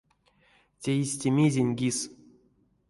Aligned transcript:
Те 0.81 0.91
истя 1.03 1.29
мезень 1.35 1.73
кис? 1.79 1.97